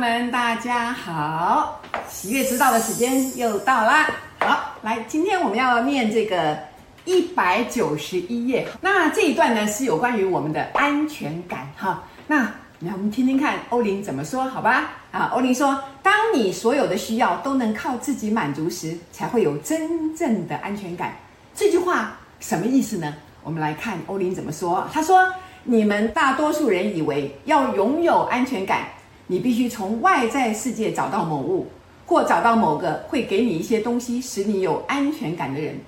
[0.00, 1.78] 们，大家好！
[2.08, 4.08] 喜悦之道的时间又到啦。
[4.38, 6.56] 好，来，今天我们要念这个
[7.04, 8.66] 一百九十一页。
[8.80, 12.02] 那这一段呢，是有关于我们的安全感哈。
[12.26, 12.38] 那
[12.78, 14.90] 来，我们听听看欧林怎么说，好吧？
[15.12, 21.14] 啊，欧林说，当你所有的需要都能靠自己满足时，才会有真正的安全感。
[21.54, 23.14] 这句话什么意思呢？
[23.42, 24.88] 我们来看欧林怎么说。
[24.90, 25.30] 他说。
[25.62, 28.88] 你们大多数人以为要拥有安全感，
[29.30, 31.68] 你必须从外在世界找到某物，
[32.04, 35.78] 或找到某个会给你一些东西，使你有安全感的人。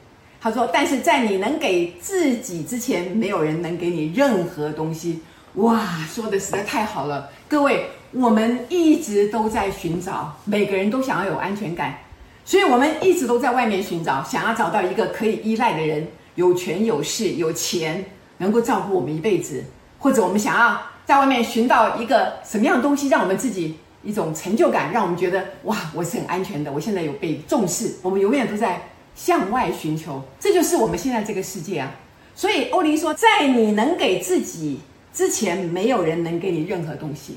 [0.41, 5.19] 他说：“但是在你能给自己之前，没有人能给你任何东西。”
[5.55, 7.29] 哇，说的实在太好了！
[7.49, 11.99] 各位，我们一直都在寻找，每个人都想要有安全感，
[12.45, 16.07] 所以我们一直都在外面寻找，想要找到一个可以依赖的人，
[16.37, 18.05] 有权有势有钱。
[18.39, 19.65] 能够照顾我们一辈子，
[19.99, 27.95] 或者我们想要在外面寻到一个什么样的东西，让我们自己一种成就感，让我们觉得哇，我是很安全的，我现在有被重视。
[28.03, 31.93] 我们永远都在向外寻求，这就是我们现在这个世界啊。
[32.35, 34.81] 所以欧林说，在你能给自己
[35.13, 37.37] 之前，没有人能给你任何东西。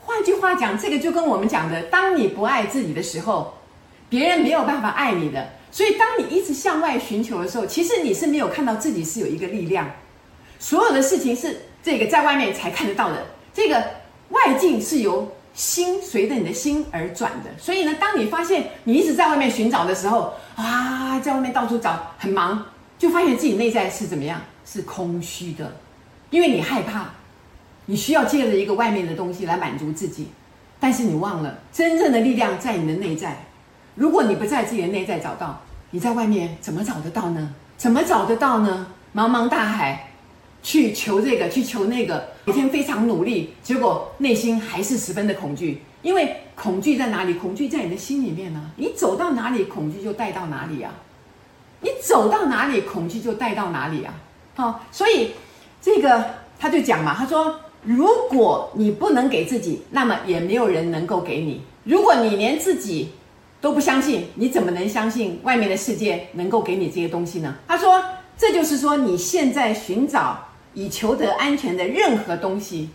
[0.00, 3.54] 换句话讲，这个就跟我们讲的，当你不爱自己的时候，
[4.08, 5.48] 别人没有办法爱你的。
[5.70, 9.88] 所以当你一直向外寻求的时候，其实你是没有看到自己是有一个力量。
[10.58, 13.82] 所有的事情是这个在外面才看得到的，这个
[14.28, 17.50] 外境是由心随着你的心而转的。
[17.58, 22.64] 所以呢，当你发现你一直在外面寻找的时候，啊，在外面到处找，很忙，
[22.98, 24.40] 就发现自己内在是怎么样？
[24.64, 25.74] 是空虚的，
[26.30, 27.10] 因为你害怕，
[27.84, 30.28] 你需要借着一个外面的东西来满足自己，
[30.78, 33.36] 但是你忘了，真正的力量在你的内在。
[33.96, 37.52] 如果你不在自己的内在找到，你在外面怎么找得到呢？
[37.76, 38.86] 怎么找得到呢？
[39.14, 40.11] 茫茫大海。
[40.62, 45.82] 去求这个，去求那个，每天非常努力，结果内心还是十分的恐惧。
[46.02, 47.34] 因为恐惧在哪里？
[47.34, 50.92] 恐惧在你的心里面呢、你走到哪里，恐惧就带到哪里啊。
[51.80, 54.14] 你走到哪里，恐惧就带到哪里啊。
[54.54, 55.30] 好，所以
[55.80, 56.24] 这个
[56.58, 61.60] 他就讲嘛，他说，如果你不能给自己，那么也没有人能够给你。
[61.84, 63.10] 如果你连自己
[63.60, 67.54] 都不相信，你怎么能相信外面的世界能够给你这些东西呢？
[67.68, 68.02] 他说，
[68.36, 70.48] 这就是说你现在寻找。
[70.74, 72.90] 以求得安全的任何东西，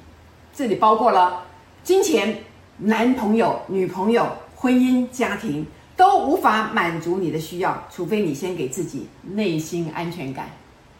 [0.53, 1.43] 这里包括了
[1.83, 2.37] 金钱、
[2.77, 5.65] 男朋友、女朋友、婚姻、家庭，
[5.95, 10.49] 都无法满足你的需要，除非你先给自己内心安全感。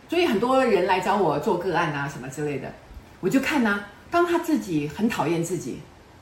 [0.10, 2.72] 所以很多人来找我做个案啊，什么之类的，
[3.20, 5.80] 我就看呢，当他自己很讨厌自己，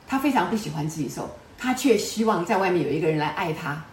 [0.08, 3.84] 他非常不喜欢自己时候，他却希望在外面有一个人来爱他，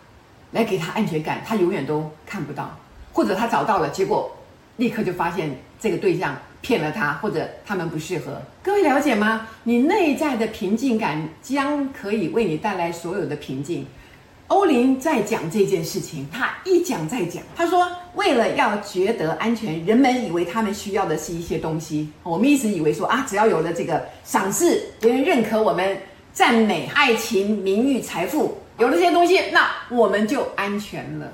[0.51, 2.75] 来给他安全感，他永远都看不到，
[3.12, 4.35] 或者他找到了，结果
[4.78, 6.36] 立刻就发现这个对象。
[6.64, 8.42] 骗了他，或者他们不适合。
[8.64, 9.50] 各位了解吗？
[9.64, 13.86] 你内在的平静感将可以为你带来所有的平静。
[14.48, 17.44] 欧林在讲这件事情，他一讲再讲。
[17.54, 17.86] 他说，
[18.16, 22.10] 为了要觉得安全，人们以为他们需要的是一些东西。
[22.24, 25.98] 我们一直以为说啊，只要有了这个赏识、别人认可我们、
[26.32, 31.30] 赞美、爱情、名誉、财富，有了这些东西，那我们就安全了，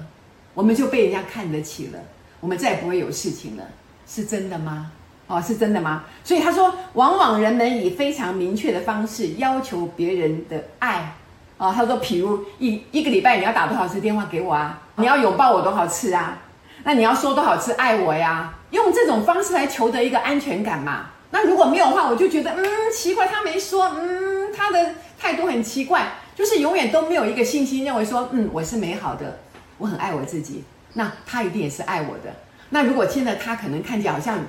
[0.56, 2.00] 我们就被人家看得起了，
[2.40, 3.64] 我们再也不会有事情了。
[4.08, 4.92] 是真的吗？
[5.28, 6.04] 哦，是真的吗？
[6.24, 11.16] 所以他说，往往人们以非常明确的方式要求别人的爱。
[11.58, 14.82] 哦，他说，譬如一一个礼拜你要打多少次电话给我啊？
[14.96, 16.38] 你要拥抱我多少次啊？
[16.84, 18.54] 那你要说多少次爱我呀？
[18.72, 21.08] 用这种方式来求得一个安全感嘛？
[21.32, 29.38] 那如果没有的话，我就觉得，嗯，奇怪，他没说，嗯，他的态度很奇怪，就是永远都没有一个信心，认为说，嗯，我是美好的，
[29.78, 30.64] 我很爱我自己，
[30.94, 32.34] 那他一定也是爱我的。
[32.70, 34.40] 那如果现在他可能看起来好像。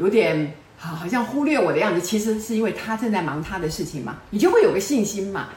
[0.00, 5.48] 有点好，好像忽略我的样子，其实是因为他正在忙他的事情嘛，你就会有个信心嘛，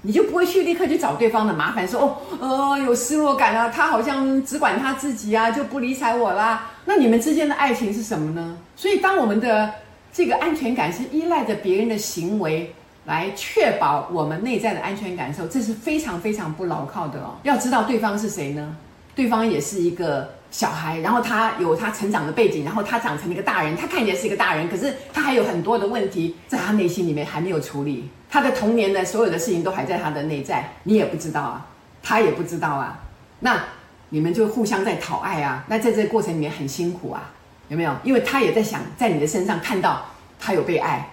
[0.00, 6.70] 你就不会去立刻去找对方的麻烦，说哦，呃，有失落感啊，他好像只管他自己啊，就不理睬我啦。
[6.86, 8.56] 那你们之间的爱情是什么呢？
[8.74, 9.70] 所以，当我们的
[10.10, 17.36] 这个安全感是依赖着别人的行为来确保我们内在的安全感受，这是非常非常不牢靠的哦。
[17.42, 18.74] 要知道对方是谁呢？
[19.20, 20.28] 对方也是一个。
[20.52, 28.10] 小孩，然后他有他成长的背景，然后他长成了一个大人，他看起来是一个大人，可是他还有很多的问题在他内心里面还没有处理。
[28.28, 31.68] 他的童年的所有的事情都还在他的内在，你也不知道啊，
[32.02, 33.00] 他也不知道啊。
[33.38, 33.62] 那
[34.08, 37.30] 你们就互相在讨爱啊，那在这个过程里面很辛苦啊，
[37.68, 37.94] 有没有？
[38.02, 40.04] 因为他也在想在你的身上看到
[40.40, 41.10] 他有被爱，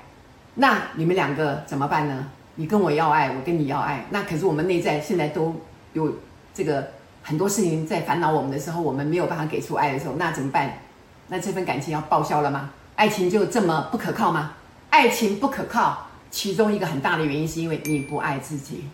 [0.55, 2.27] 那你们两个怎么办呢？
[2.55, 5.55] 你跟我要爱，我跟你要爱，那可是我们内在现在都
[5.93, 6.11] 有
[6.55, 6.96] 这个。
[7.27, 10.79] 很多事情在烦恼我们的时候，我们没有办法给出爱的时候，那怎么办？
[11.27, 12.69] 那这份感情要报销了吗？
[12.95, 14.53] 爱情就这么不可靠吗？
[14.89, 18.85] 爱情不可靠，其中一个很大的原因是因为你不爱自己，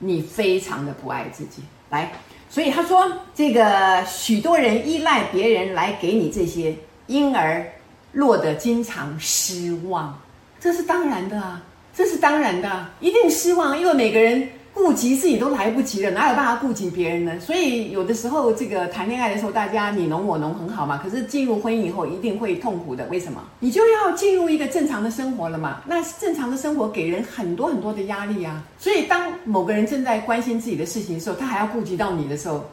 [0.00, 1.62] 你非常的不爱自己。
[1.90, 2.10] 来，
[2.50, 6.74] 所以他说，这个许多人依赖别人来给你这些，
[7.06, 7.64] 因而
[8.10, 10.18] 落得经常失望。
[10.58, 11.62] 这是当然的啊，
[11.94, 14.48] 这是当然的，一定失望，因为每个人。
[14.74, 17.38] 顾及自己都来不及了，哪有办法顾及别人呢？
[17.40, 20.98] 所以有的时候，这个谈恋爱的时候，大家你侬我侬很好嘛。
[21.02, 23.04] 可是进入婚姻以后，一定会痛苦的。
[23.06, 23.42] 为什么？
[23.60, 25.82] 你就要进入一个正常的生活了嘛。
[25.86, 28.64] 那正常的生活给人很多很多的压力啊。
[28.78, 32.64] 所以当某个人正在关心自己的事情的时候，他还要顾及到你的时候，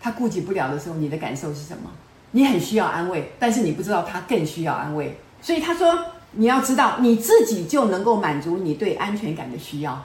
[0.00, 1.90] 他顾及不了的时候，你的感受是什么？
[2.30, 5.16] 你很需要安慰，但是你不知道他更需要安慰。
[5.42, 5.96] 所以他说，
[6.32, 10.02] 你要知道你自己就能够满足你对安全感的需要。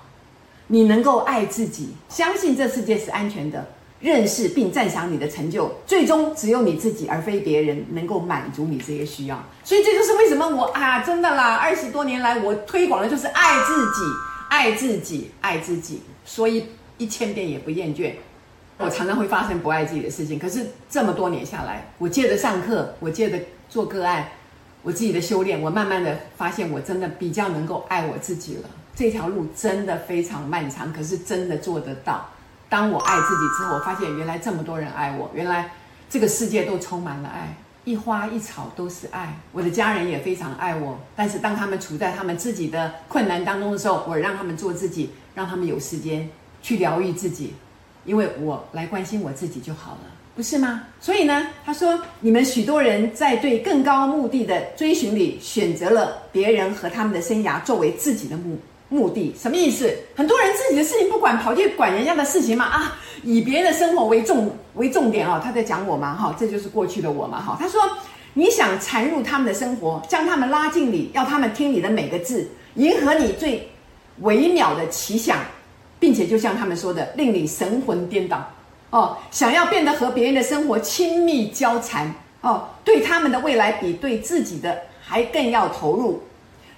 [0.71, 3.67] 你能够爱自己，相信这世界是安全的，
[3.99, 9.43] 认识并赞赏你的成就，最终只有你自己而非别人能够满足你这些需要。
[9.65, 14.01] 所以这就是为什么我啊，真的啦，二十多年来我推广的就是爱自己，
[14.49, 16.65] 爱自己，爱自己，说一
[16.97, 18.13] 一千遍也不厌倦。
[18.77, 23.37] 我常常会发生不爱自己的事情，可是这么多年下来，我借着上课，我借着
[23.69, 24.29] 做个案，
[24.83, 28.69] 我自己的修炼，我慢慢的发现，我真的比较能够爱我自己了。
[28.95, 32.25] 这条路真的非常漫长，可是真的做得到。
[32.69, 35.69] 当我爱自己之后，我发现原来这么多人爱我，原来
[36.09, 37.53] 这个世界都充满了爱，
[37.83, 39.33] 一花一草都是爱。
[39.51, 46.29] 我的家人也非常爱我，但是当他们处在他们自己的困难当中的时候，我让他们做自己，让他们有时间
[46.61, 47.53] 去疗愈自己，
[48.05, 50.01] 因为我来关心我自己就好了，
[50.35, 50.83] 不是吗？
[51.01, 58.57] 所以呢，他说，你们许多人在对更高目的的追寻里，选择了别人和他们的生涯作为自己的目。
[58.91, 59.89] 目的什么意思？
[60.17, 65.41] 很多人自己的事情不管，跑去管人家的事情嘛啊，以别人的生活为重为重点啊、哦。
[65.41, 67.57] 他在讲我嘛哈，这就是过去的我嘛哈。
[67.57, 67.81] 他说，
[68.33, 72.45] 你想缠入他们的生活，将他们拉进你，要他们听你的每个字，
[72.75, 73.65] 迎合你最
[74.19, 75.37] 微妙的奇想，
[75.97, 78.45] 并且就像他们说的，令你神魂颠倒
[78.89, 86.21] 哦，想要变得和别人的生活亲密交缠哦，对他们的未来比对自己的还更要投入。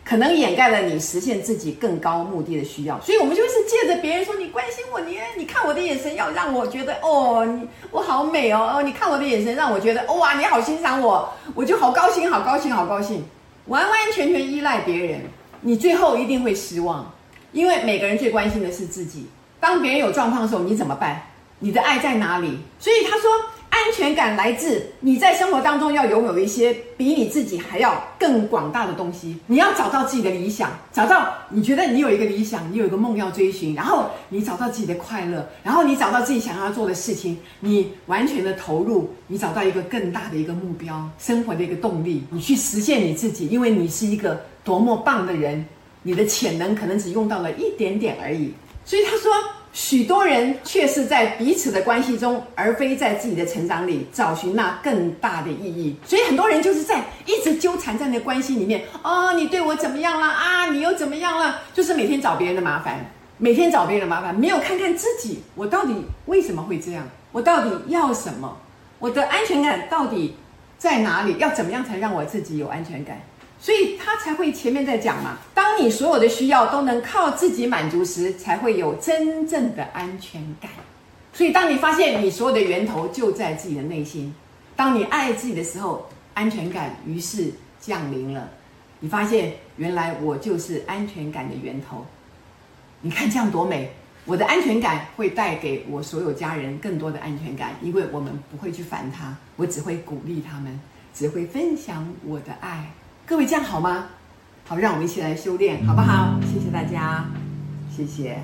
[0.05, 13.23] 可能掩盖了你实现自己更高目的的需要，所以我们就是借着别人说你关心我，你你看我的眼神要让我觉得哦，你我好美哦哦，你看我的眼神让我觉得哇，你好欣赏我，我就好高兴，好高兴，好高兴，
[13.67, 15.21] 完完全全依赖别人，
[15.61, 17.09] 你最后一定会失望，
[17.53, 19.27] 因为每个人最关心的是自己。
[19.59, 21.21] 当别人有状况的时候，你怎么办？
[21.59, 22.59] 你的爱在哪里？
[22.77, 23.31] 所以他说。
[23.83, 29.37] 安全感来自你在生活当中要拥有一些比你自己还要更广大的东西。
[29.47, 45.65] 你要找到自己的理想，找到你觉得你有一个理想，你有一个梦要追寻，然后你找到自己的快乐，然后你找到自己想要做的事情，你完全的投入，你找到一个更大的一个目标，生活的一个动力，你去实现你自己，因为你是一个多么棒的人，
[46.03, 48.53] 你的潜能可能只用到了一点点而已。
[48.85, 49.29] 所以他说。
[49.73, 55.95] 许多人却是在彼此的关系中，而非在自己的成长里找寻那更大的意义。
[56.05, 58.83] 所以很多人就是在一直纠缠在那关系里面。
[59.01, 60.67] 哦，你对我怎么样了啊？
[60.67, 61.59] 你又怎么样了？
[61.73, 63.03] 就是每天找别人的麻烦，
[63.39, 67.07] 每天找别人的麻烦，没有看看自己，我到底为什么会这样？
[67.31, 68.55] 我到底要什么？
[68.99, 70.35] 我的安全感到底
[70.77, 71.35] 在哪里？
[71.39, 73.19] 要怎么样才让我自己有安全感？
[73.63, 80.69] 所以他才会前面在讲嘛，当你所有的需要都能靠自己满足时，才会有真正的安全感。
[81.31, 84.35] 所以当你发现你所有的源头就在自己的内心，
[84.75, 88.49] 当你爱自己的时候，安全感于是降临了。
[88.99, 92.05] 你发现原来我就是安全感的源头。
[92.99, 93.89] 你看这样多美！
[94.25, 100.77] 我的安全感会带给我所有家人更多的安全感，因为我们不会去烦他，我只会鼓励他们，
[101.13, 102.91] 只会分享我的爱。
[103.25, 104.07] 各位这样好吗？
[104.67, 106.37] 好，让我们一起来修炼，好不好？
[106.41, 107.25] 谢谢大家，
[107.89, 108.37] 谢谢。